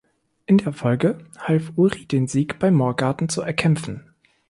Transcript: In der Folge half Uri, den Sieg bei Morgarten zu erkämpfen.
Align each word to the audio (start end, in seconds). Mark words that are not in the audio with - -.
In 0.47 0.57
der 0.57 0.73
Folge 0.73 1.27
half 1.37 1.73
Uri, 1.75 2.05
den 2.07 2.25
Sieg 2.27 2.57
bei 2.57 2.71
Morgarten 2.71 3.29
zu 3.29 3.43
erkämpfen. 3.43 4.15